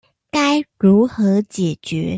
[0.31, 2.01] 該如何解決